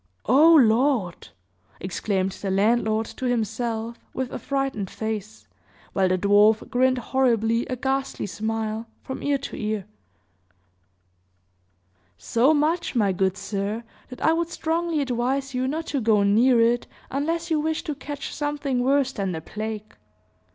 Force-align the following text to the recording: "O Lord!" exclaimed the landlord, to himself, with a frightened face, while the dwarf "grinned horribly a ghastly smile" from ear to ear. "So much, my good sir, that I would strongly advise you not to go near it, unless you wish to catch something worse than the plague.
"O 0.25 0.55
Lord!" 0.55 1.27
exclaimed 1.79 2.31
the 2.31 2.49
landlord, 2.49 3.05
to 3.05 3.25
himself, 3.27 3.99
with 4.15 4.31
a 4.33 4.39
frightened 4.39 4.89
face, 4.89 5.47
while 5.93 6.09
the 6.09 6.17
dwarf 6.17 6.67
"grinned 6.71 6.97
horribly 6.97 7.67
a 7.67 7.75
ghastly 7.75 8.25
smile" 8.25 8.87
from 9.03 9.21
ear 9.21 9.37
to 9.37 9.55
ear. 9.55 9.85
"So 12.17 12.51
much, 12.51 12.95
my 12.95 13.11
good 13.11 13.37
sir, 13.37 13.83
that 14.09 14.21
I 14.23 14.33
would 14.33 14.49
strongly 14.49 15.01
advise 15.01 15.53
you 15.53 15.67
not 15.67 15.85
to 15.93 16.01
go 16.01 16.23
near 16.23 16.59
it, 16.59 16.87
unless 17.11 17.51
you 17.51 17.59
wish 17.59 17.83
to 17.83 17.93
catch 17.93 18.33
something 18.33 18.79
worse 18.79 19.11
than 19.11 19.33
the 19.33 19.41
plague. 19.41 19.95